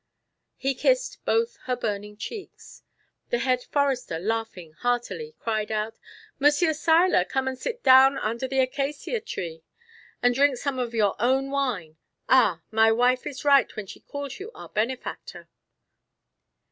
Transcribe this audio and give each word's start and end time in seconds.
He 0.57 0.73
kissed 0.73 1.23
both 1.25 1.57
her 1.65 1.75
burning 1.75 2.17
cheeks. 2.17 2.81
The 3.29 3.37
Head 3.37 3.63
Forester 3.65 4.17
laughing 4.17 4.73
heartily, 4.73 5.35
cried 5.37 5.71
out: 5.71 5.99
"Monsieur 6.39 6.73
Seiler, 6.73 7.23
come 7.23 7.47
and 7.47 7.55
sit 7.55 7.83
down 7.83 8.17
under 8.17 8.47
the 8.47 8.61
acacia 8.61 9.19
tree 9.21 9.61
and 10.19 10.33
drink 10.33 10.57
some 10.57 10.79
of 10.79 10.95
your 10.95 11.15
own 11.21 11.51
wine. 11.51 11.97
Ah, 12.27 12.63
my 12.71 12.91
wife 12.91 13.27
is 13.27 13.45
right 13.45 13.75
when 13.75 13.85
she 13.85 13.99
calls 13.99 14.39
you 14.39 14.49
our 14.55 14.69
benefactor." 14.69 15.47